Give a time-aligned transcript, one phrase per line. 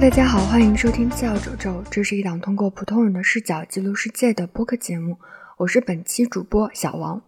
[0.00, 5.18] 大家好，欢迎收听次要褶皱，这是一档通过普通人的视角记录世界的播客节目。
[5.56, 7.20] 我是本期主播小王。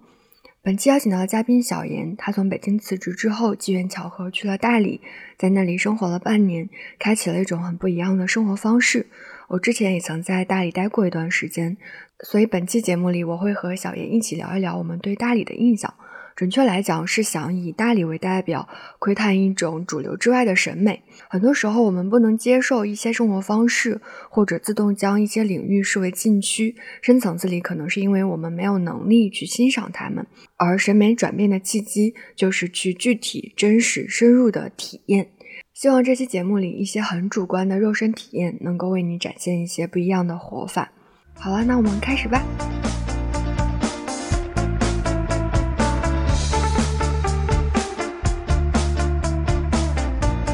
[0.63, 5.01] 本期邀请到的嘉宾小严，他从北京辞职之后，机缘巧合去了大理，
[5.37, 9.07] 在那里生活了半年，开启了一种很不一样的生活方式。
[9.49, 11.77] 我之前也曾在大理待过一段时间，
[12.25, 15.93] 所以本期节目里我会和小严一起聊一聊我们对大理的印象。
[16.41, 18.67] 准确来讲，是想以大理为代表，
[18.99, 21.03] 窥探一种主流之外的审美。
[21.29, 24.01] 很多时候，我们不能接受一些生活方式，
[24.31, 26.75] 或者自动将一些领域视为禁区。
[27.03, 30.27] 深层次里，可能是因为我们没有能力去欣赏它们。
[30.57, 35.29] 而审美转变的契机，就是去具体、真实、深入的体验。
[35.75, 40.91] 希望这期节目里一些很主观的肉身体验，能够为你展现一些不一样的活法。
[41.35, 42.43] 好了，那我们开始吧。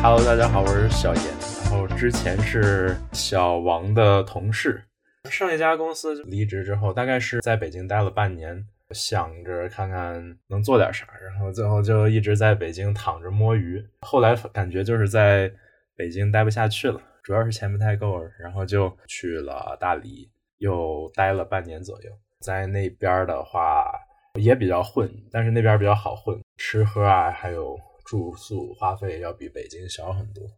[0.08, 1.24] Hello，大家好，我是小严，
[1.64, 4.80] 然后之前是小王的同事，
[5.28, 13.84] 上一家公司离职之后，大概是在北京待了半年，想着看看能做点啥，然后最后就一直在北京躺着摸鱼。
[14.02, 15.52] 后来感觉就是在
[15.96, 22.12] 北京待不下去了，主要是钱不太够，然后就去了大理，又待了半年左右。
[22.38, 23.84] 在那边的话
[24.34, 27.76] 也比较混，但是那边比较好混，吃喝啊，还有。
[28.06, 30.48] 住宿花费要比北京小很多，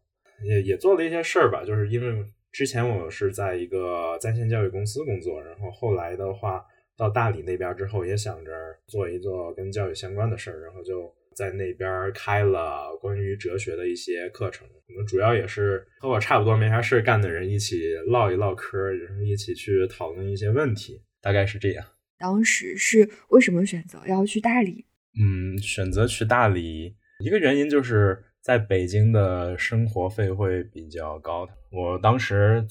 [0.45, 1.65] 也也做了一些事儿吧。
[1.65, 6.63] 就是因为之前我是在一个在线教育公司工作，然后后来的话
[6.97, 8.53] 到大理那边之后，也想着
[8.87, 14.69] 做一做跟教育相关的事儿，然后就在那边开了关于哲学的一些课程。
[14.89, 21.85] 我们主要也是和我差不多没啥事干的人一起唠一唠嗑，然后一起去讨论一些问题，大概是这样。
[22.19, 24.85] 当时是为什么选择要去大理？
[25.19, 26.97] 嗯，选择去大理。
[27.19, 31.49] 一个原因就是在北京的生活费会比较高。
[31.71, 32.65] 我当时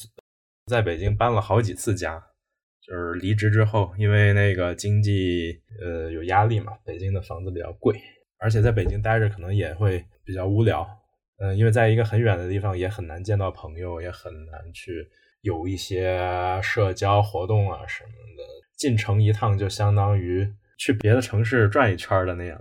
[0.68, 2.24] 在北京搬了好几次家，
[2.82, 8.00] 就是离职之后，因为那个经济呃有压力嘛，北京的房子比较贵，
[8.40, 10.88] 而且在北京待着可能也会比较无聊。
[11.40, 15.06] 嗯，因为在一个很远的地方也很难见到朋友，也很难去
[15.42, 16.18] 有一些
[16.64, 18.44] 社交活动啊什么的。
[18.78, 20.48] 进城一趟就相当于
[20.78, 22.60] 去别的城市转一圈的那样。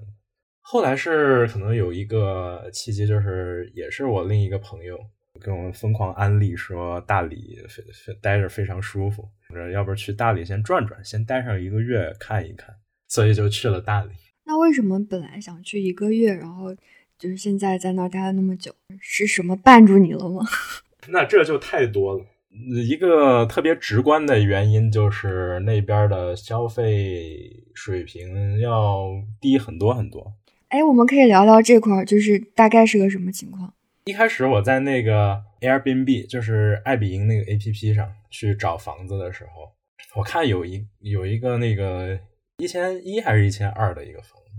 [0.68, 4.98] 后来是可能有一个契机，就是也是我另一个朋友
[5.40, 12.74] 跟我疯狂安利说大理非非待着非常舒服，说要不去大理先转转，先待上一个月看一看，
[13.06, 14.10] 所以就去了大理。
[14.44, 16.74] 那为什么本来想去一个月，然后
[17.16, 20.44] 就是现在在那儿待了那么久，是什么绊住你了吗？
[21.06, 22.24] 那这就太多了。
[22.50, 30.34] 一个特别直观的原因就是那边的消费水平要低很多很多。
[30.76, 33.72] 哎，我们可以聊聊这块儿，就是大概是个什么情况？
[34.04, 39.72] 一开始我在那个 Airbnb，就是爱彼迎那个 APP 上去找房子的时候，
[40.16, 42.20] 我看有一有一个那个
[42.58, 44.50] 一千一还是一千二的一个房子，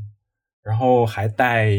[0.63, 1.69] 然后还带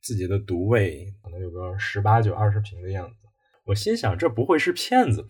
[0.00, 3.16] 自己的独卫，可能有个十八九二十平的样子。
[3.64, 5.28] 我心想，这不会是骗子吧？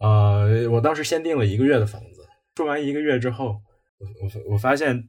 [0.00, 2.26] 呃，我当时先订了一个月的房子，
[2.56, 3.62] 住完一个月之后，
[3.98, 5.08] 我我我发现。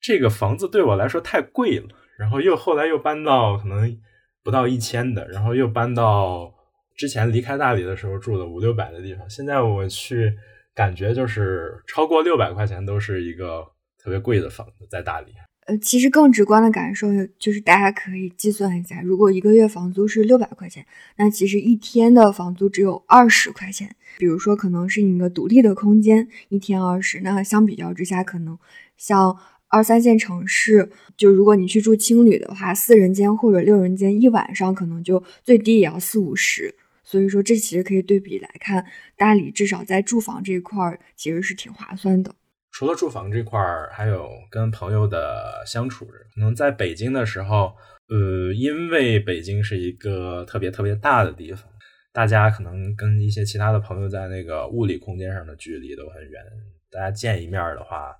[0.00, 1.88] 这个房子对我来说太贵了，
[2.18, 3.98] 然后又后来又搬到可能
[4.42, 6.54] 不到一千的，然后又搬到
[6.96, 9.28] 之前离开大理的时候住的五六百的地方。
[9.28, 10.34] 现在我去，
[10.74, 13.62] 感觉就是超过六百块钱都是一个
[13.98, 15.34] 特别贵的房子，在大理。
[15.66, 20.86] 呃，其实更直观的感受就是大家可以计算一下，如果一个月房租是六百块钱，
[21.16, 23.94] 那其实一天的房租只有二十块钱。
[24.18, 28.58] 比如说，可能是你一个独立的空间，一天二十，那相比较之下，可能
[28.96, 29.36] 像。
[29.70, 36.74] 二三线城市，就如果你去住青旅的话，四人间或者六人间，一晚上可能就最低也要四五十。
[37.04, 38.84] 所以说，这其实可以对比来看，
[39.16, 42.34] 大理至少在住房这一块儿其实是挺划算的。
[42.72, 46.04] 除了住房这块儿，还有跟朋友的相处。
[46.04, 47.72] 可能在北京的时候，
[48.08, 51.64] 呃，因为北京是一个特别特别大的地方，
[52.12, 56.42] 大家可能跟一些其他的朋友在那个物理空间上的距离都很远，
[56.90, 58.16] 大家见一面的话。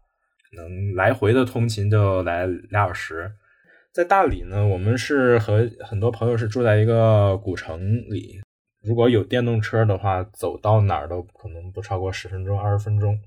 [0.53, 3.33] 能来回的通勤就来俩小时，
[3.93, 8.41] 在大理呢，我们是和很多朋友是住在一个古城里，
[8.83, 13.19] 如果有电动车的话，走到哪儿都可能不超过十分钟、二十分钟。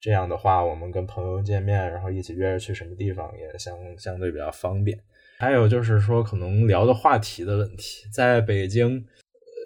[0.00, 4.98] 这样的话，我们跟朋友见面，然后一起约着去什么地方也相相对比较方便。
[5.38, 9.06] 还有就是说，可能聊的话题的问题，在北京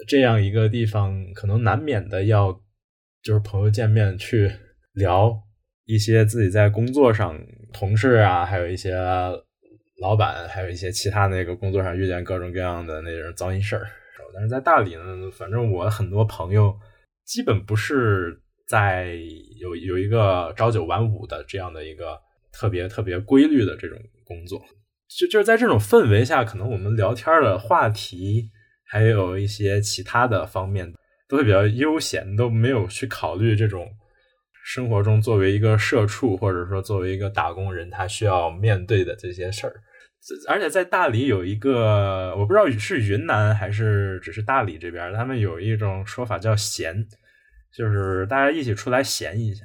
[0.07, 2.53] 这样一个地方，可能难免的要
[3.23, 4.53] 就是朋友见面去
[4.93, 5.46] 聊。
[5.87, 7.39] 一些自己在工作上
[7.73, 8.95] 同事啊，还有一些
[10.01, 13.87] 老板，还有一些其他那个工作上遇见各种各样的那种糟心事儿，
[14.35, 16.77] 但是在大理呢，反正我很多朋友
[17.25, 18.39] 基本不是
[18.69, 19.17] 在
[19.61, 22.21] 有有一个朝九晚五的这样的一个
[22.53, 24.61] 特别特别规律的这种工作，
[25.09, 28.51] 就就是在这种氛围下，可能我们聊天的话题
[28.85, 30.93] 还有一些其他的方面
[31.29, 33.89] 都会比较悠闲，都没有去考虑这种
[34.69, 39.75] 生活中作为一个社畜或者说作为一个打工人他需要面对的这些事儿。
[40.49, 47.07] 而且在大理有一个，我不知道是云南还是只是大理这边，他们有一种说法叫“闲”，
[47.73, 49.65] 就是大家一起出来闲一下。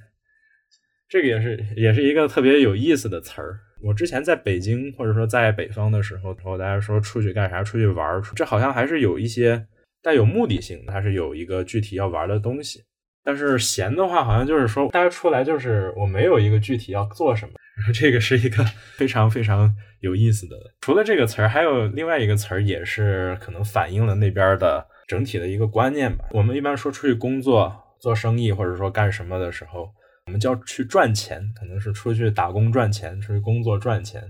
[1.10, 3.60] 这个也是也是一个特别有意思的词儿。
[3.82, 7.64] 我之前在北京或者说在北方的时候，然后大家说出去干啥？
[7.64, 9.66] 出去玩，这好像还是有一些
[10.04, 12.84] 带有目的性，它是有一个具体要玩的东西。
[13.24, 17.54] 但是闲的话，好像就是说大家出来就是我没有一个具体要做什么。
[17.94, 18.64] 这个是一个
[18.98, 20.56] 非常非常有意思的。
[20.82, 26.26] 除了这个词儿，还有另外一个词儿，也是可能反映了那边的整体的一个观念吧。
[26.32, 29.90] 我们一般说出去工作、做生意，或者说干什么的时候，
[30.28, 34.22] 我们叫去赚钱，可能是出去打工赚钱，出去工作赚钱。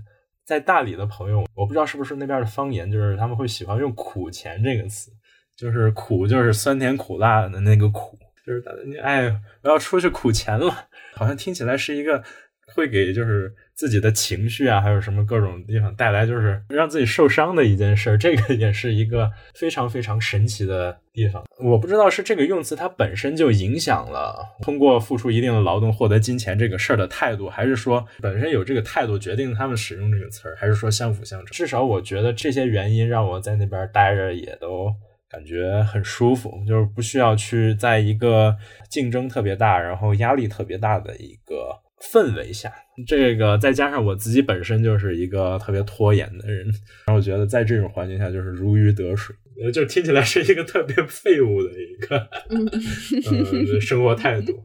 [0.46, 5.12] 在大理的朋友，我不知道是不是那边的方言，就是他们会喜欢用“苦钱”这个词，
[5.58, 9.28] 就是苦就是酸甜苦辣的那个苦，就是你哎，
[9.64, 12.24] 我要出去苦钱了，好像听起来是一个。
[12.74, 21.44] 会给就是自己的情绪啊，还有什么各种地方带来就是让自己受伤的一件事，这个也是一个非常非常神奇的地方。
[21.60, 31.48] 我不知道是这个用词它本身就影响了通过付出一定的劳动获得金钱这个事儿的态度，还是说本身有这个态度决定他们使用这个词儿，还是说相辅相成？
[31.48, 34.90] 至少我觉得这些原因让我在那边待着也都
[35.32, 38.58] 感觉很舒服，就是不需要去在一个
[38.90, 41.82] 竞争特别大，然后压力特别大的一个。
[42.12, 42.74] 氛围下，
[43.06, 49.36] 这个再加上我自己本身就是一个特别拖延的人，然后我觉得在这种环境下就是如鱼得水，
[49.72, 54.64] 就听起来是一个特别废物的一个嗯生活态度。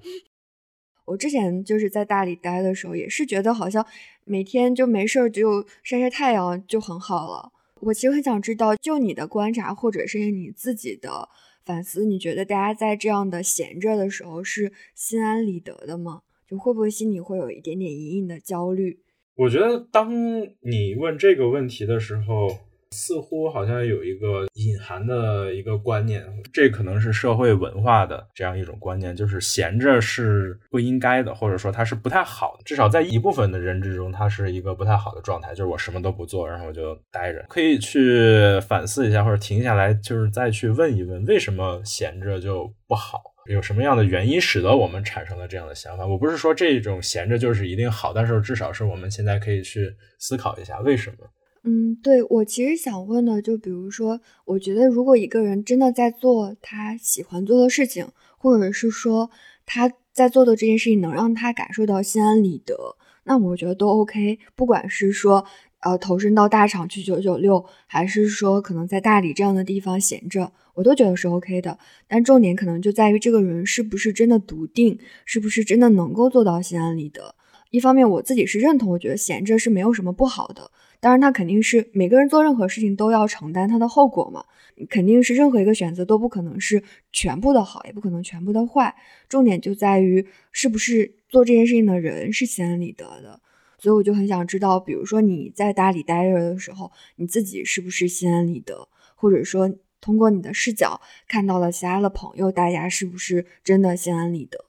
[1.04, 3.86] 我之前就是在大理待的时候，也是觉得好像
[4.24, 7.52] 每天就没事儿就晒晒太阳就很好了。
[7.86, 11.28] 我其实很想知道，就你的观察或者是你自己的
[11.64, 16.22] 反思，你觉得大家在这样的闲着的时候是心安理得的吗？
[16.48, 19.00] 就会不会心里会有一点点隐隐的焦虑？
[19.36, 20.12] 我觉得，当
[20.60, 22.48] 你问这个问题的时候。
[22.96, 32.62] 似乎好像有一个隐含的一个观念，这可能是社会文化的这样一种观念，就是闲着是不应该的，或者说它是不太好的。
[32.64, 37.44] 至少在一部分的人之中，它是一个不太好的状态，就是我什么都不做，然后我就待着。
[37.48, 43.20] 可以去反思一下，或者停下来，就是再去问一问，为什么闲着就不好？
[43.48, 46.04] 有什么样的原因使得我们产生了这样的想法？
[46.04, 51.18] 我不是说这种闲着就是一定好，但是至少是我们现在可以去思考一下为什么。
[51.68, 58.06] 嗯，对我其实想问的，就比如说，我觉得如果一个人真的在做他喜欢做的事情，
[58.38, 59.28] 或者是说
[59.66, 64.38] 他在做的这件事情能让他感受到心安理得，那我觉得都 OK。
[64.54, 65.44] 不管是说
[65.80, 71.76] 呃投身到大厂去九九六，还是说可能在大理这样的地方闲着，我都觉得是 OK 的。
[72.06, 77.34] 但重点可能就在于这个人是不是真的笃定，是不是真的能够做到心安理得。
[77.70, 80.70] 一方面我自己是认同，我觉得闲着是没有什么不好的。
[81.00, 84.44] 当然，他肯定是每个人做任何事情都要承担他的后果嘛，
[84.88, 88.94] 肯定是任何一个选择都不可能是全部的好，也不可能全部的坏。
[89.28, 93.40] 重点就在于是不是做这件事情的人是心安理得的。
[93.78, 104.64] 所以我就很想知道，比如说你在大理待着的时候，你自己是不是心安理得，或者说通过你的视角看到了其他的朋友，大家是不是真的心安理得？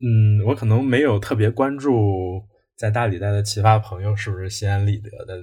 [0.00, 2.42] 嗯，我可能没有特别关注。
[2.76, 5.40] 在大理待的奇葩朋友是不是心安理得的？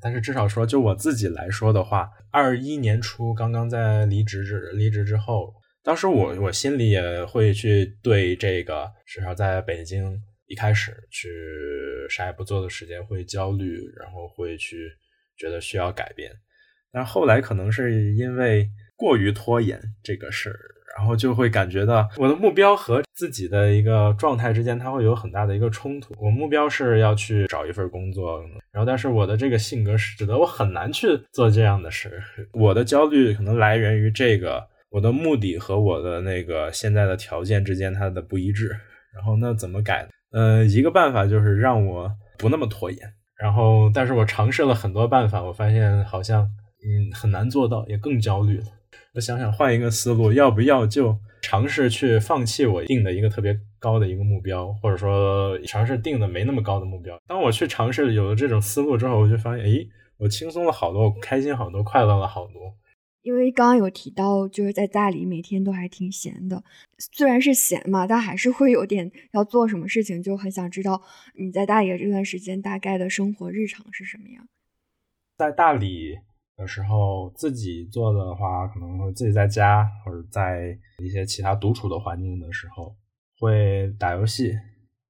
[0.00, 5.52] 但是至少说，就我自己来说的话，二一年初刚刚在离职之离职之后，
[5.82, 10.16] 当时我我心里也会去对这个至少在北京
[10.46, 11.28] 一开始去
[12.08, 14.92] 啥也不做的时间会焦虑，然后会去
[15.36, 16.30] 觉得需要改变。
[16.92, 20.75] 但后来可能是因为过于拖延这个事儿。
[20.96, 26.14] 然后就会感觉到我的目标和自己的一个状态之间，它会有很大的一个冲突。
[26.18, 28.40] 我目标是要去找一份工作，
[28.72, 32.22] 然后但是我的这个性格使得我很难去做这样的事。
[32.52, 38.70] 我的焦虑可能来源于这个，我的目的和我的那个现在的条件之间它的不一致。
[39.14, 40.06] 然后那怎么改？
[40.32, 42.98] 呃，一个办法就是让我不那么拖延。
[43.38, 48.64] 然后，但是我尝试了很多办法，我发现好像嗯很难做到，也更焦虑了。
[49.14, 57.18] 我想想换一个思路，要不要就尝试去放弃我定的一个特别高的一个目标，或者说尝试定的没那么高的目标。
[57.26, 59.88] 当我去尝试有了这种思路之后，我就发现，诶，
[60.18, 62.74] 我轻松了好多，我开心好多，快乐了好多。
[63.22, 66.62] 因为刚刚有提到，就是在大理每天都还挺闲的，
[67.12, 71.02] 虽然是闲嘛，但还是会有点要做什么事情，就很想知道
[71.34, 74.46] 你在大理这段时间大概的生活日常是什么样。
[75.36, 76.18] 在大理
[76.56, 82.94] 的时候，自己做的话，可能会自己在家或者在一些其他独处的环境的时候，
[83.40, 84.52] 会打游戏。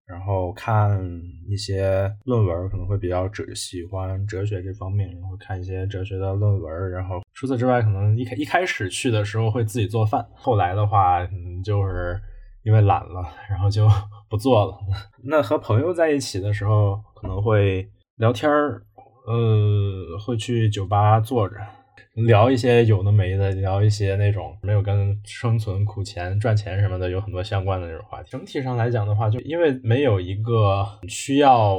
[0.07, 1.01] 然后看
[1.49, 6.91] 一些论文，可能会比较哲喜欢哲学这方面，然后看一些哲学的论文。
[6.93, 12.17] 然后除此之外，可能一开一开始去的时候会自己做饭，后来的话，嗯，就是
[12.63, 13.89] 因为懒了，然后就
[14.31, 14.79] 不做了。
[15.25, 18.85] 那和朋友在一起的时候，可能会聊天儿，
[19.27, 21.57] 呃，会去酒吧坐着。
[22.15, 28.31] 聊一些有的没的，聊一些那种没有跟生存、苦钱、赚钱什么的有很多相关的那种话题。
[28.31, 31.77] 整体上来讲的话，就因为没有一个需要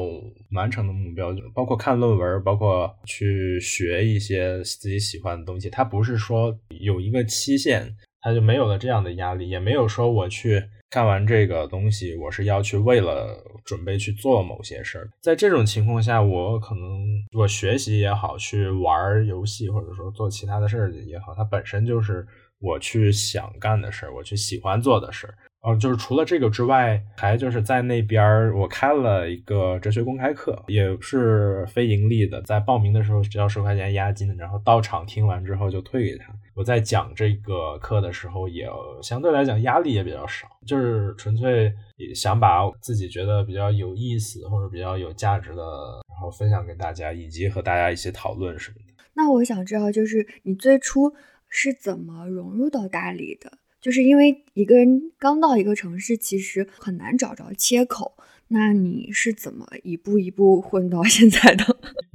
[0.51, 10.63] 完成的目标，就包括看论文，包括去学一些自己喜欢的东西，它不是说有一个期限，它就没有了这样的压力，也没有说我去。
[10.89, 15.09] 看完这个东西，我是要去为了准备去做某些事儿。
[15.21, 22.25] 在这种情况下，我可能我学习也好，去玩游戏或者说做其他的事儿也好，它本身就是
[22.59, 25.33] 我去想干的事儿，我去喜欢做的事儿。
[25.67, 32.41] 哦，就是除了这个之外，还就是在那边儿，我开了一个哲学公开课，也是非盈利的。
[32.43, 36.33] 在报名的时候只要十块钱押金，然后到场听完之后就退给他。
[36.53, 38.65] 我在讲这个课的时候，也
[39.01, 41.73] 相对来讲压力也比较少，就是纯粹
[42.15, 45.61] 想把自己觉得比较有意思或者比较有价值的，
[46.09, 49.03] 然后分享给大家，以及和大家一起讨论什么的。
[49.15, 51.13] 那我想知道，就是你最初
[51.49, 53.51] 是怎么融入到大理的？
[53.87, 58.17] 就是因为一个人刚到一个城市，其实很难找着切口。
[58.49, 61.63] 那你是怎么一步一步混到现在的？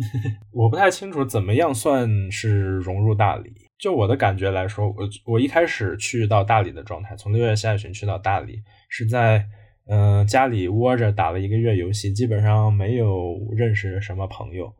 [0.52, 3.50] 我不太清楚怎么样算是融入大理。
[3.78, 8.60] 就我的感觉来说，我我一开始去到大理的状态，从六月下旬去到大理，
[8.90, 9.42] 是在
[9.86, 14.70] 嗯家里窝着打了一个月游戏，基本上没有认识什么朋友，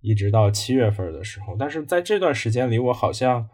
[0.00, 1.56] 一直到七月份的时候。
[1.58, 3.48] 但是在这段时间里，我好像。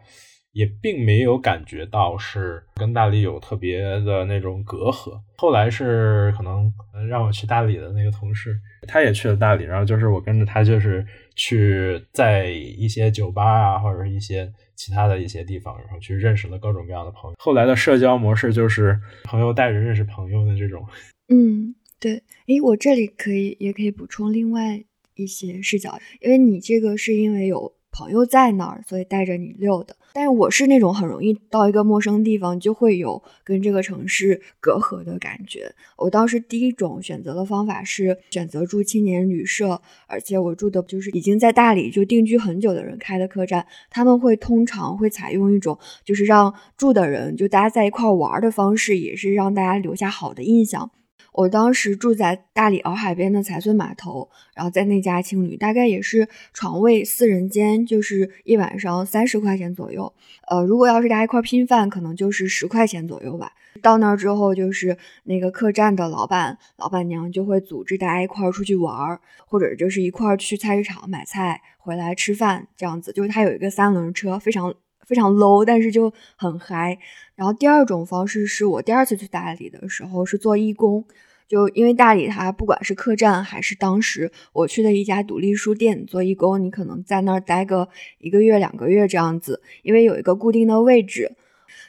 [0.53, 5.19] 也并没有感觉到是跟大理有特别的那种隔阂。
[5.37, 6.71] 后来是可能
[7.09, 8.57] 让我去大理的那个同事，
[8.87, 11.05] 他也去了大理，然后就是我跟着他，就是
[11.35, 17.35] 去在一些酒吧啊，或者是一些其他的一些地方，然后去认识了各种各样的朋友。
[17.39, 20.85] 后来的社交模式就是朋友带着认识朋友的这种。
[21.29, 22.21] 嗯，对。
[22.45, 24.83] 诶，我这里可以也可以补充另外
[25.15, 27.73] 一些视角，因为你这个是因为有。
[27.95, 29.95] 朋友在那儿，所以带着你溜的。
[30.13, 35.73] 但是我是那种很容易到一个陌生地方就会有跟这个城市隔阂的感觉。
[35.97, 43.65] 我当时第一种选择的方法是选择住青年旅社，而且我住的就是已经在大理就定居很久的人开的客栈。
[43.89, 50.91] 他们会通常会采用一种就是让住的人就大家在一块玩的方式，也是让大家留下好的印象。
[51.33, 60.13] 我当时住在大理洱海边的财村码头，然后在那家青旅，大概也是床位四人间，就是一晚上三十块钱左右。
[60.47, 63.51] 呃，如果要是大家一块拼饭，可能就是十块钱左右吧。
[63.81, 73.11] 到那儿之后，就是那个客栈的老板、老板娘就会组织大家一块出去玩儿，或者就是一块去菜市场买菜回来吃饭这样子。
[73.11, 74.71] 就是他有一个三轮车，非常
[75.05, 76.97] 非常 low，但是就很嗨。
[77.35, 81.05] 然后第二种方式是我第二次去大理的时候是做义工。
[81.45, 91.35] 就因为大理，它不管是客栈还是当时我去的一家独立书店做义工，你可能在那儿待个一个月、两个月这样子，因为有一个固定的位置，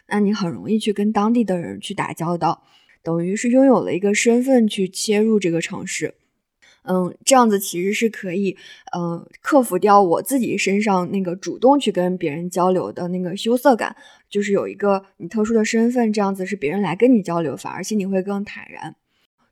[0.09, 2.65] 那你很容易去跟当地的人去打交道，
[3.03, 6.15] 等于是拥有了一个身份去切入这个城市。
[6.87, 8.57] 嗯，这样子其实是可以，
[8.97, 13.97] 嗯，克服掉我自己身上那个主动去跟别人交流的那个羞涩感，
[14.29, 18.97] 就是有一个你特殊的身份，这样子是别人来跟你交流，反而心里会更坦然。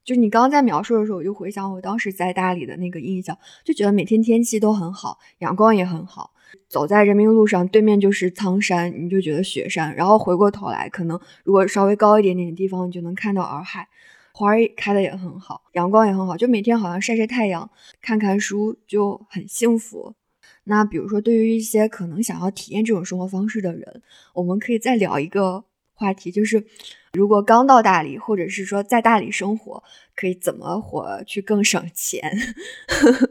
[0.05, 6.33] 就你刚刚在描述的时候，我就回想我当时在大理的那个印象，就觉得每天天气都很好，阳光也很好。
[6.69, 9.95] 走在人民路上，对面就是苍山，你就觉得雪山。
[9.95, 13.89] 然后回过头来，可能如果稍微高一点点的地方，你就能看到洱海，
[14.35, 17.71] 花儿开的也很好，阳光也很好，就每天好像晒晒太阳、
[18.01, 20.15] 看看书就很幸福。
[20.65, 24.03] 那比如说，对于一些可能想要体验这种生活方式的人，
[24.35, 26.67] 我们可以再聊一个话题，就是。
[27.15, 29.85] 如果刚到大理，或者是说在大理生活，
[30.17, 32.23] 可以怎么活去更省钱？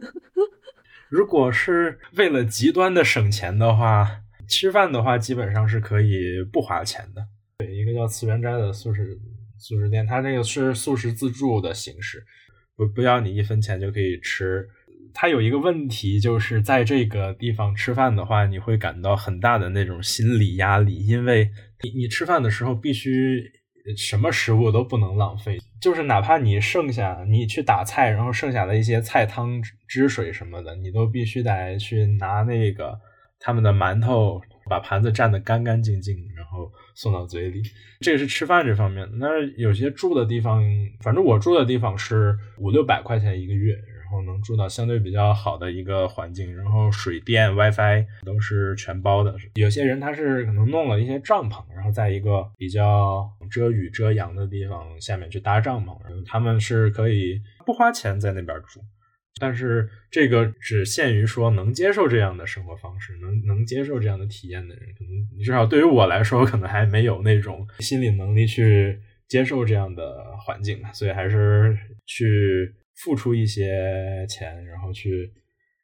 [1.10, 7.25] 如果是为了极端的省钱的话，吃饭的话基本上是可以不花钱的。
[7.58, 9.17] 对，一个叫次元斋的素食
[9.61, 12.25] 素食店，它这个是素食自助的形式，
[12.75, 14.67] 不不要你一分钱就可以吃。
[15.13, 21.49] 它有一个问题，就是在这个地方吃饭的话，你会感到很大的那种心理压力，因为
[21.83, 23.43] 你你吃饭的时候必须
[23.97, 32.97] 什么食物都不能浪费，就是哪怕你剩下你去打菜，然后剩下的一些菜汤汁水什么的，你都必须得去拿那个
[33.37, 36.40] 他们的馒头把盘子蘸得干干净净，然
[36.95, 37.62] 送到嘴里。
[38.00, 39.07] 这个是吃饭这方面。
[39.13, 40.63] 那有些住的地方，
[41.01, 43.79] 反正我住的地方是五六百块钱一个月。
[44.12, 49.33] 然后能住到相对比较好的一个环境，然后水电、WiFi 都是全包的。
[49.53, 58.81] 有些人他是可能弄了一些帐篷，然后在一个比较遮雨遮阳的地方下面去搭帐篷，然后他们是可以不花钱在那边住。
[59.41, 72.75] 但是这个只限于说能接受这样的生活方式，能能接受这样的体验的人，可能至少对于我来说，可能还没有那种心理能力去接受这样的环境，所以还是去。
[73.03, 75.33] 付出一些钱，然后去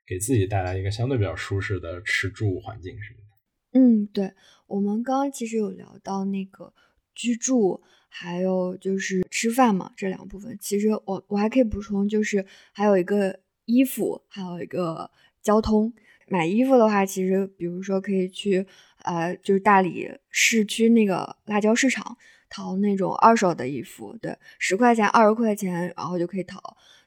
[0.05, 3.79] 给自己带来一个相对比较舒适的吃住环境什么的。
[3.79, 4.31] 嗯，对，
[4.67, 6.71] 我们刚刚其实有聊到那个
[7.15, 10.55] 居住，还有就是吃饭嘛，这两部分。
[10.61, 15.93] 其实我我还可以补充，就是还有一个衣服，还有一个交通。
[16.29, 18.65] 买衣服的话，其实比如说可以去
[19.03, 22.17] 呃，就是大理市区那个辣椒市场
[22.49, 26.59] 淘那种二手的衣服，对，十块钱、二十块钱，然后就可以淘。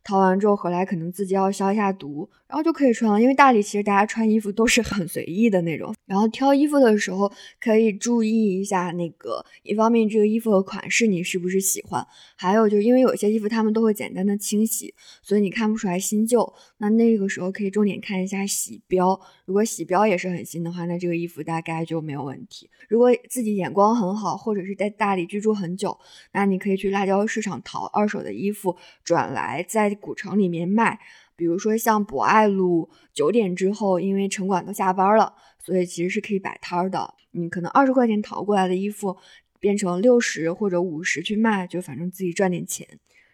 [0.02, 3.22] 淘完之后回来，可能自己要消一下毒，然后就可以穿了。
[3.22, 5.94] 因为大理其实大家穿衣服都是很随意的那种。
[6.04, 7.30] 然后挑衣服的时候
[7.60, 12.04] 可以注意一下那个，一方面这个衣服的款式你是不是喜欢，
[12.36, 14.92] 还有就是因为有些衣服他们都会简单的清洗，
[15.22, 16.52] 所以你看不出来新旧。
[16.78, 22.68] 那那个时候可以重点看一下洗标，如果洗标也是很新的话，那这个衣服大概就没有问题。
[22.88, 25.96] 如果自己眼光很好，或者是在大理居住很久，
[26.32, 29.96] 那你可以去辣椒市场淘二手的衣服，转来在。
[30.00, 30.98] 古城里面卖，
[31.40, 37.14] 比如说像博爱路九点之后，因为城管都下班了，所以其实是可以摆摊的。
[37.30, 39.16] 你可能二十块钱淘过来的衣服，
[39.58, 42.86] 变成六十或者五十去卖，就反正自己赚点钱，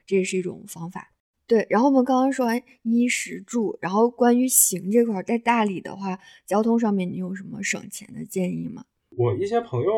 [0.07, 1.11] 这也是一种方法。
[1.49, 6.16] 对，然后我们刚刚说完衣食住，然后关于行这块，在大理的话，
[6.47, 8.85] 交通上面你有什么省钱的建议吗？
[9.16, 9.90] 我一些朋友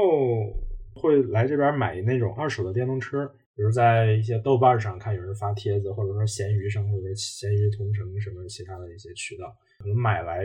[0.95, 3.31] 会来这边买那种二手的电动车。
[3.59, 10.45] 比如在一些豆瓣上看有人发帖子，或者说闲鱼上，或者说闲鱼同城什么其他的一些渠道，可能买来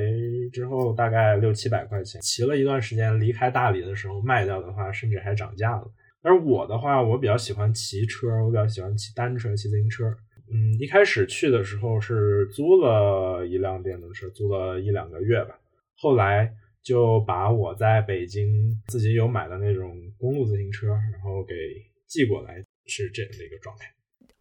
[0.51, 5.85] 之后大概六七百块钱，骑了一段时间，离开大理的时候卖掉的话，甚至还涨价了。
[6.23, 10.05] 而我的话，我比较喜欢骑车，我比较喜欢骑单车、骑自行车。
[10.51, 15.59] 嗯，一开始去的时候是租了一辆电动车，租了一两个月吧，
[15.97, 21.53] 后来就把我在北京自己有买的那种公路自行车，然后给
[22.07, 22.63] 寄过来。
[22.85, 23.93] 是这样的一个状态。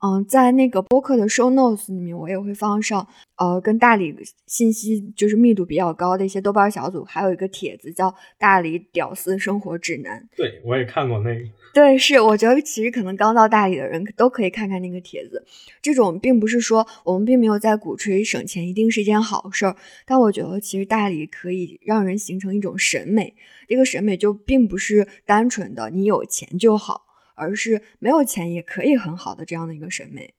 [0.04, 4.12] 嗯，在那个播客的 show notes 里面，我也会放上，呃，跟大理
[4.48, 10.20] 信息就是密度比较高的一些豆瓣小组，还有一个帖子叫《大理屌丝生活指南》。
[10.36, 11.48] 对，我也看过那个。
[11.72, 15.46] 对，是，我觉得其实可能刚到大理的人都可以看看那个帖子。
[15.80, 23.36] 这种并不是说我们并没有在鼓吹省钱一定是一件好事儿，但我觉得其实大理可以让人形成一种审美，
[23.68, 27.04] 这个审美就并不是单纯的你有钱就好。
[27.42, 30.32] 而是没有钱也可以很好的这样的一个审美。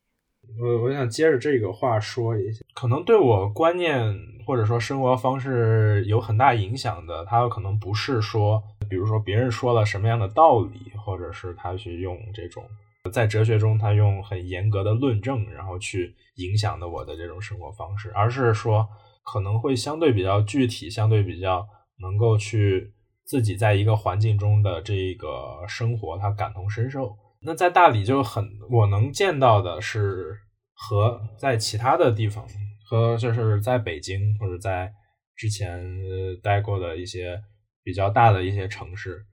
[0.59, 4.13] 我我想接着这个话说一下，可能对我观念
[4.45, 12.63] 或者说生活方式有很大影响的，他可能不是说，比如说别人说了什么样的道理，或者是他去用这种
[13.11, 18.87] 在哲学中他用很严格的论证，然后去影响的我的这种生活方式，而是说
[19.23, 21.67] 可能会相对比较具体，相对比较
[21.99, 22.93] 能够去。
[23.25, 27.17] 自己在一个环境中的这个生活，他感同身受。
[27.41, 30.37] 那在大理就很，我能见到的是
[30.73, 32.45] 和在其他的地方，
[32.85, 34.93] 和就是在北京或者在
[35.35, 35.83] 之前
[36.41, 37.41] 待过的一些
[37.83, 39.25] 比较大的一些城市，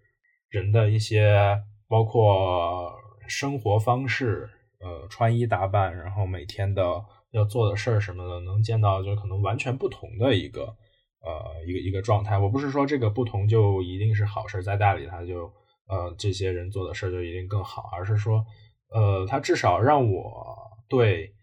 [0.49, 2.93] 人的一些包括
[3.29, 4.51] 生活方式，
[4.81, 6.83] 呃，穿衣打扮，然后每天的
[7.31, 10.75] 要做的事儿什么的，能见到就可能完全不同的一个。
[11.23, 15.53] 呃，一个一个状态，我不是说这个不同就一定是好事，在大理他就
[15.89, 18.45] 呃这些人做的事就一定更好，而是说
[18.91, 20.57] 呃他至少让我
[20.89, 21.35] 对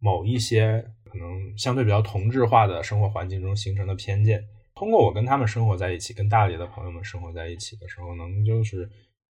[0.00, 8.88] 某一些可能相对比较同质化的生活环境中形成的偏见，通过我跟他们生活在一起，跟大理的朋友们生活在一起的时候，能就是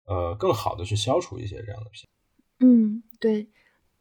[0.05, 2.07] 呃更好的去消除一些这样的偏
[2.59, 3.47] 嗯，对。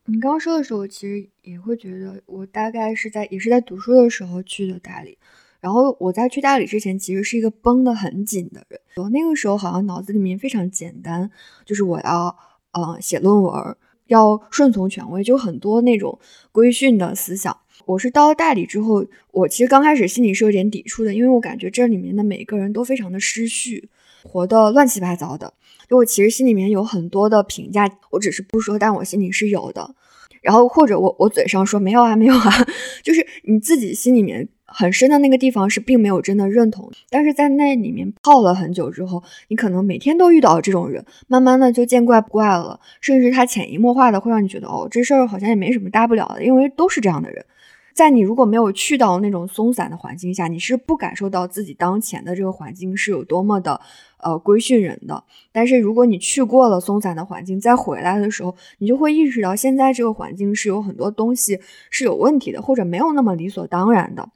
[0.07, 5.19] 你刚刚说的时候，我其实也会觉得，我大概是在也是在读书的时候去的大理。
[5.65, 8.79] 然后我在去大理之前，其实是一个绷得很紧的人。
[8.97, 11.31] 我那个时候好像脑子里面非常简单，
[11.65, 12.37] 就是我要
[12.73, 13.75] 呃写论文，
[14.09, 16.19] 要顺从权威，就很多那种
[16.53, 17.57] 规训的思想。
[17.87, 23.89] 我是到了大理之后，我其实刚开始心里是有点抵触的，因为我感觉这里面的每个人都非常的失序，
[24.23, 25.55] 活得乱七八糟的。
[25.89, 29.95] 就我其实心里面有很多的评价，我只是不说，但我心里是有的。
[30.43, 32.53] 然后或者我我嘴上说没有啊没有啊，
[33.03, 34.47] 就是你自己心里面。
[34.75, 47.47] 很深的那个地方是并没有真的认同，但是在那里面泡了很久之后，你可能每天都遇到这种人，慢慢的就见怪不怪了，甚至他潜移默化的会让你觉得，哦，这事儿好像也没什么大不了的，因为都是这样的人。
[47.95, 53.81] 在你如果没有去到那种松散的环境下，你是不感受到自己当前的这个环境是有多么的
[54.19, 55.23] 呃规训人的。
[55.53, 64.29] 但是如果你去过了松散的环境，再回来的时候，你就会意识到现在这个环境是有很多东西是有问题的，或者没有那么理所当然的。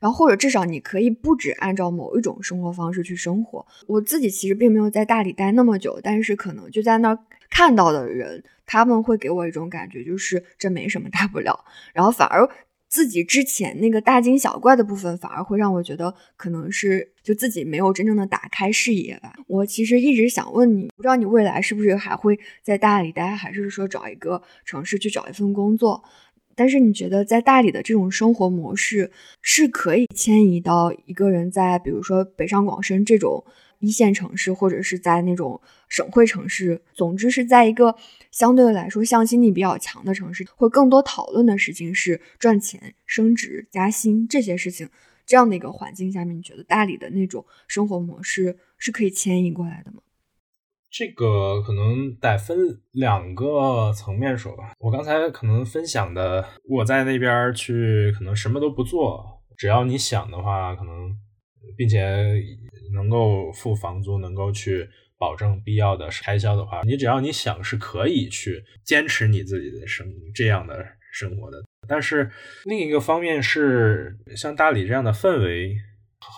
[0.00, 3.66] 然后或者至少你可以不止按照某一种生活方式去生活。
[3.86, 7.18] 我自己其实并没有在大理待那么久，但是可能就在那儿
[7.50, 11.64] 看到的人，他们会给我一种感觉，就是这没什么大不了。
[11.92, 12.48] 然后反而
[12.88, 19.34] 自己之前那个大惊小怪的部分，反而会让我觉得可能是就自己没有真正的打开视野吧。
[19.48, 26.02] 我其实一直想问你，不知道你未来是不是还会在大理待，还是说找一个城市去找一份工作？
[26.56, 33.44] 但是你觉得在大理的这种生活模式是可以迁移到一个人在比如说北上广深这种
[33.78, 37.94] 一线城市，或者是在那种省会城市，总之是在一个
[38.30, 44.88] 相对来说向心力比较强的城市，会更多讨论的事情是赚钱、升职、加薪这些事情。
[45.26, 49.98] 这样的一个环境下面，你觉得大理的那种生活模式是可以迁移过来的吗？
[50.90, 52.56] 这个可能得分
[52.92, 54.72] 两个层面说吧。
[54.78, 61.14] 我刚才可能分享的，我在那边去，可能什么都不做，只要你想的话，可能，
[61.76, 62.00] 并且
[62.94, 71.62] 能够付房租，能够去保证必要的开销的话，你只要你想是可以去坚持你自己的生这样的生活的。
[71.88, 72.30] 但是
[72.64, 75.76] 另一个方面是，像大理这样的氛围。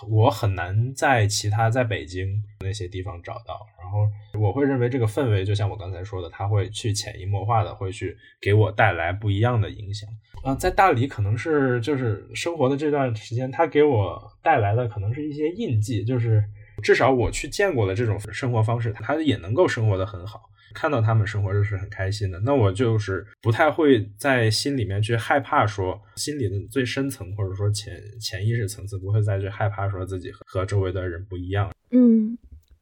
[0.09, 4.07] 我很难在其他在北京那些地方找到，然后
[4.39, 10.09] 我会认为这个氛围就像我刚才说的，它会去潜移默化的会去给我带来不一样的影响。
[10.43, 16.43] 啊，在大理可能是就是生活的这段时间，它给我带来的可能是一些印记，就是
[16.81, 20.49] 至少我去见过的这种生活方式，它也能够生活的很好。
[20.73, 31.71] 看到他们生活就是很开心的，那我就是不太会在心里面去害怕说心里的最深层或者说潜潜意识层次不会再去害怕说自己和周围的人不一样。
[31.91, 32.37] 嗯，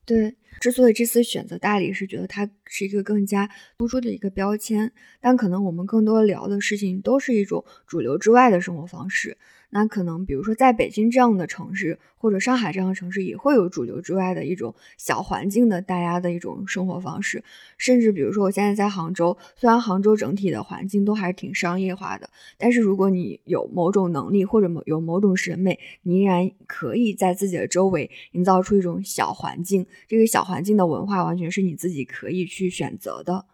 [0.06, 0.36] 对。
[0.60, 3.47] 之所以这次选择大理，是觉得它是一个更加
[3.78, 9.38] 突出的一个标签，但可能我们更多聊的事情都是一种主流之外的生活方式。
[9.70, 17.44] 那可能，比如说在北京这样的城市，或者上海这样的城市，也会有主流之外的一种小环境的大家的一种生活方式。
[17.78, 29.86] 甚至比如说，我现在在杭州，虽然杭州整体的环境都还是挺商业化的，但是如果你有某种能力或者某有某种审美，你依然可以在自己的周围营造出一种小环境。
[30.08, 33.46] 这个小环境的文化完全是你自己可以去选择的。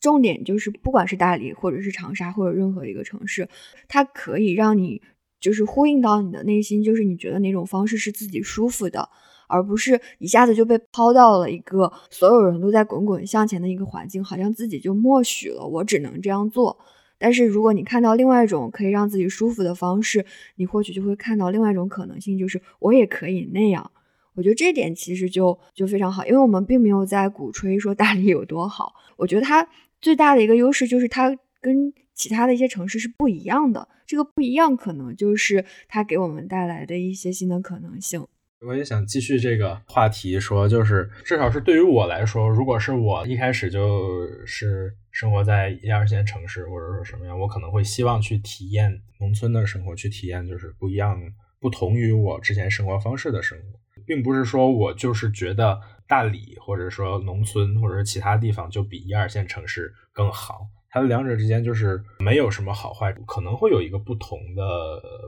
[0.00, 3.48] 重点就是，不管是大理，或者是长沙，或者任何一个城市，
[3.88, 5.00] 它可以让你。
[5.42, 9.06] 就是呼应到你的内心，就是你觉得哪种方式是自己舒服的，
[9.48, 16.78] 而不是一下子就被抛到了一个所有人都在滚滚向前的一个环境，好像自己就默许了我只能这样做。
[17.18, 20.24] 但是如果你看到另外一种可以让自己舒服的方式，
[20.56, 23.90] 你或许就会看到另外一种可能性，就是我也可以那样。
[24.34, 28.94] 我觉得这点其实就就非常好，因为我们并没有在鼓吹说大理有多好。
[29.16, 29.68] 我觉得它
[30.00, 31.92] 最大的一个优势就是它跟
[32.22, 33.88] 其他的一些城市是不一样的。
[34.06, 38.24] 这个不一样，可能就是它给我们带来的一些新的可能性。
[38.64, 51.20] 我也想继续这个话题，说就是至少是对于我来说，如果是我一开始就是生活在一二线城市，或者说什么样，我可能会希望去体验农村的生活，去体验就是不一样、
[51.58, 60.68] 不同于我之前生活方式的生活，并不是说我就是觉得大理或者说农村或者是其他地方就比一二线城市更好。
[60.94, 64.62] 它的两者之间就是没有什么好坏，可能会有一个不同的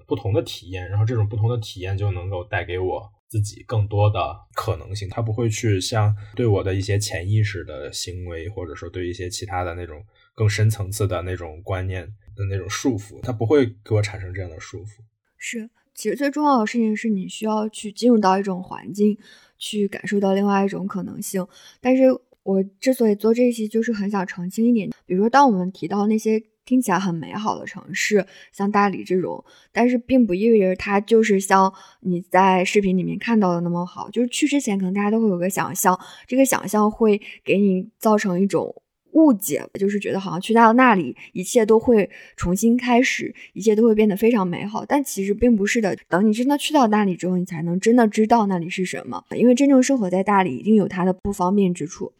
[0.07, 5.09] 不同的体验，然后这种不同的体验就能够带给我自己更多的可能性。
[5.09, 12.05] 它不会去像对我的一些潜意识的行为，或者说对一些其他的那种更深层次的那种观念
[12.37, 14.98] 的那种束缚，它不会给我产生这样的束缚。
[15.38, 19.16] 是，其实最重要的事情是你需要去进入到一种环境，
[19.57, 21.46] 去感受到另外一种可能性，
[21.81, 22.03] 但是。
[22.45, 34.09] 我之所以做这期，就是很想澄清一点，比如说，当我们提到那些听起来很美好的城市，像大理这种，但是并不意味着它就是像你在视频里面看到的那么好。
[34.11, 38.75] 就是去之前，可能大家都会有个想象，这个想象会给你造成一种
[39.13, 44.85] 误解，就是觉得好像去到那里，一切都会重新开始，一切都会变得非常美好。
[44.85, 45.97] 但其实并不是的。
[46.09, 49.25] 等你真的去到那里之后，你才能真的知道那里是什么。
[49.35, 52.13] 因为真正生活在大理，一定有它的不方便之处。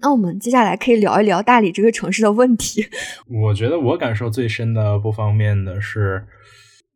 [0.00, 2.86] 那我们接下来可以聊一聊大理这个城市的问题。
[3.28, 6.26] 我觉得我感受最深的不方便的是，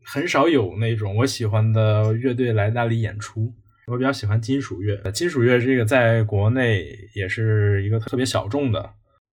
[0.04, 3.52] 很少有那种我喜欢的乐队来大理演出。
[3.86, 8.90] 我比较喜欢金属乐，金属乐这个在国内也是一个特别小众的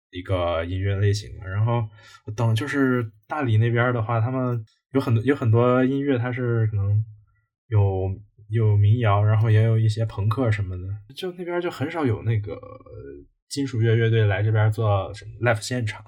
[0.09, 1.29] 一个音乐类型。
[1.45, 1.87] 然后
[2.35, 7.03] 等就是大理那边的话，他们有很多有很多音乐，它是可能
[7.67, 8.11] 有
[8.49, 10.83] 有民谣，然后也有一些朋克什么的，
[11.15, 12.59] 就那边就很少有那个
[13.49, 16.03] 金属乐乐队来这边做什么 live 现场。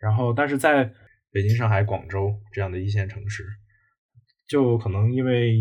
[0.00, 0.90] 然后但是在
[1.30, 3.44] 北京、上海、广州这样的一线城市。
[4.48, 5.52] 就可能因为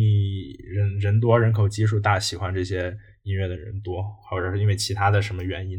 [0.64, 2.86] 人人多，人口基数大，喜欢这些
[3.22, 5.78] 音乐的人多，或者是因为其他的什么原因，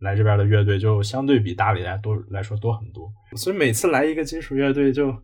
[0.00, 3.08] 来这边的乐队就相对比大理来多来说多很多。
[3.36, 5.16] 所以每次来一个金属乐队，就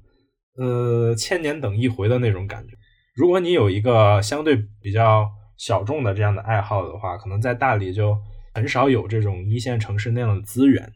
[0.59, 2.77] 呃千年等一回的那种感觉。
[3.17, 8.17] 如果你有一个相对比较小众的这样的爱好的话，可能在大理就
[8.55, 10.93] 很少有这种一线城市那样的资源。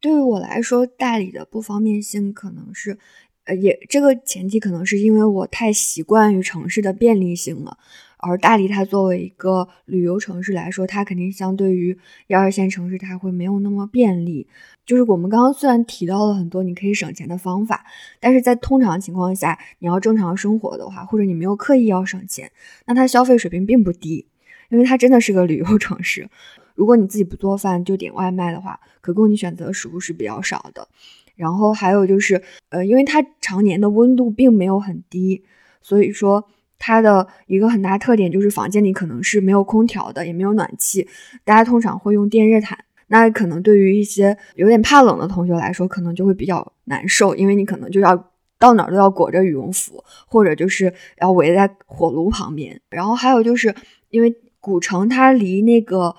[0.00, 2.98] 对于我来说，大理的不方便性可能是。
[3.44, 7.78] 呃，也这个前提可能是因为我太习惯于城市的便利性了，
[8.16, 14.48] 而大理它作为一个旅游城市来说，它肯定相对于一二线城市，它会没有那么便利。
[14.84, 17.86] 就是我们刚刚虽然提到了很多你可以省钱的方法，
[18.18, 22.50] 但是在通常情况下，你要正常生活的话，或者你没有刻意要省钱，
[22.86, 24.26] 那它消费水平并不低，
[24.70, 26.28] 因为它真的是个旅游城市。
[26.76, 30.86] 如果你自己不做饭就点外卖的话，可供你选择的食物是比较少的。
[31.34, 35.42] 然后还有就是，呃，因为它常年的温度并没有很低，
[35.82, 41.06] 所以说它的一个很大特点就是房间里可能是没有空调的，也没有暖气，
[41.44, 42.78] 大家通常会用电热毯。
[43.08, 48.16] 那可能对于一些有点怕冷的同学来说，可能就会比较难受，因为你可能就要
[48.58, 52.80] 到哪儿都要裹着羽绒服，或者就是要围在火炉旁边。
[52.90, 53.74] 然后还有就是
[54.08, 56.16] 因为古城它离那个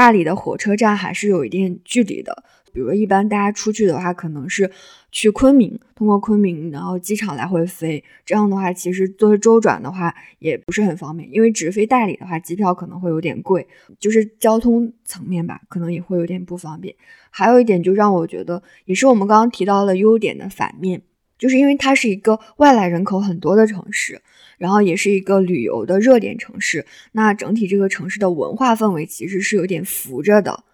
[0.00, 2.42] 大理的火车站还是有一定距离的。
[2.72, 4.70] 比如一般大家出去的话，可能是
[5.12, 8.02] 去昆明，通过昆明，然后机场来回飞。
[8.24, 11.30] 这样的话，其实作为周转的话，也不是很方便。
[11.30, 16.94] 因为直飞大理的话，机票可能会有点贵，就是交通层面吧，可能也会有点不方便。
[17.28, 21.02] 还有一点，就让我觉得，也是我们刚刚提到的优点的反面，
[21.40, 24.22] 就是因为它是一个外来人口很多的城市，
[24.58, 26.86] 然后也是一个旅游的热点城市。
[27.10, 30.64] 那整体这个城市的文化氛围其实是有点浮着的。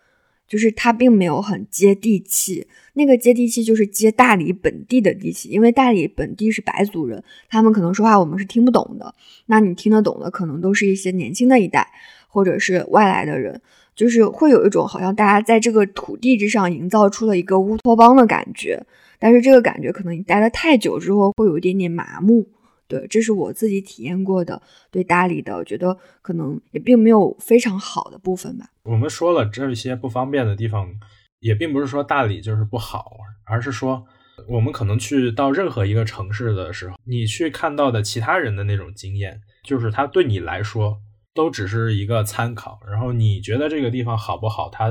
[0.48, 9.12] 就是它并没有很接地气，那个接地气就是接大理本地的地气，因为大理本地是白族人，他们可能说话我们是听不懂的，
[9.46, 11.88] 那你听得懂的可能都是一些年轻的一代
[12.28, 13.60] 或者是外来的人，
[13.96, 18.86] 就是会有一种好像大家在这个土地之上营造出了一个乌托邦的感觉，
[19.18, 22.46] 但是这个感觉可能你待了太久之后会有一点点麻木。
[22.88, 28.66] 对，这是我自己体验过的对大理的，我觉得可能也并没有非常好的部分吧。
[28.84, 30.88] 我们说了这些不方便的地方，
[31.40, 34.04] 也并不是说大理就是不好，而是说
[34.46, 41.00] 我们可能去到任何一个城市的时候，你去看到的其他人的那种经验，就是他对你来说
[41.36, 42.80] 都只是一个参考。
[42.90, 44.88] 然后你觉得这个地方好不好，它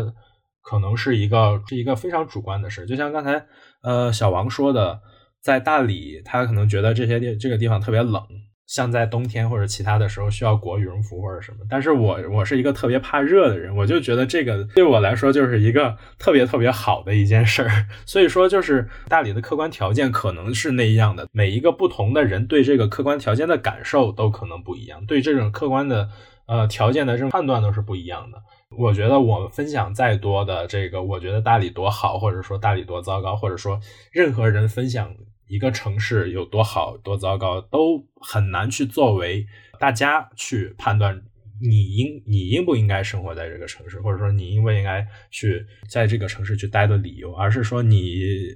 [0.62, 2.86] 可能是一个是一个非常主观的事。
[2.86, 3.45] 就像刚才
[3.81, 5.01] 呃小王说的。
[5.45, 8.19] 在大理，他可能觉得这些地这个地方特别冷，
[8.65, 11.58] 像在冬天或者其他的时候需要裹羽绒服或者什么。
[11.69, 17.69] 但是我我是一个特别怕热的人，我就觉得这个对我来说就是一个特别特别好的一件事儿。
[18.08, 26.10] 所以说，就是大理的客观条件可能是那样的，每一个不同的人对这个客观条件的感受都可能不一样，对这种客观的
[26.47, 28.41] 呃条件的这种判断都是不一样的。
[28.77, 33.79] 我觉得我分享再多的这个，我觉得大理多好，或者说大理多糟糕，或者说
[34.12, 35.15] 任何人分享。
[35.47, 39.45] 一个城市有多好多糟糕，都很难去作为
[39.79, 41.21] 大家去判断
[41.62, 48.47] 你应你应不应该生活在这个城市，或者说你应不应该去在这个城市去待的理由，而是说你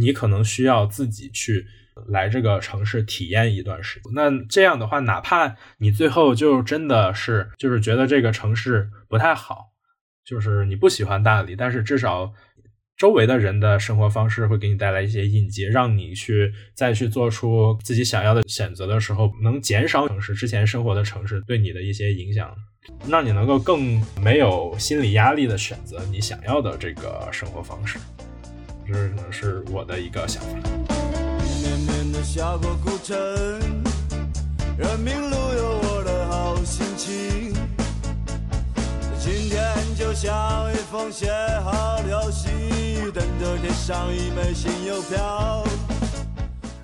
[0.00, 1.66] 你可能需要自己去
[2.08, 4.12] 来这个城市体验一段时间。
[4.14, 9.72] 那这样的话，哪怕你最后就真的是就是觉得这个城市不太好，
[10.24, 12.32] 就是你不喜欢大理，但是至少。
[12.96, 22.52] 周围的人的生活方式会给你带来一些印记，让你去再去做出自己想要的选择的时候，能减少城市之前生活的城市对你的一些影响，
[23.08, 28.00] 让你能够更没有心理压力的选择你想要的这个生活方式。
[28.84, 30.77] 这可能是我的一个想法。
[31.68, 33.14] 绵绵的下过古城
[34.78, 37.52] 人民路有我的好心情，
[39.18, 41.30] 今天就像一封写
[41.62, 42.48] 好的信。
[43.60, 45.64] 贴上一枚新邮票。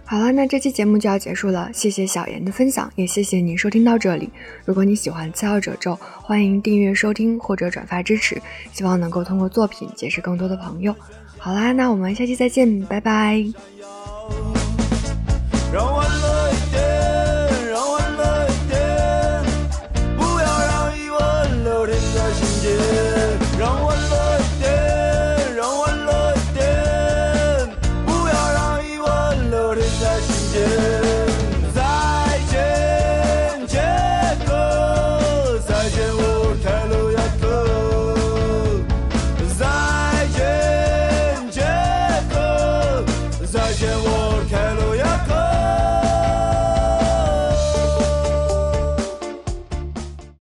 [0.05, 4.31] 好了，那这期节目就要结束了，谢谢小严的分享，也谢谢您收听到这里。
[4.64, 8.40] 如果你喜欢次要褶皱，欢迎订阅收听或者转发支持，
[8.73, 10.94] 希望能够通过作品结识更多的朋友。
[11.38, 13.44] 好啦，那我们下期再见，拜拜。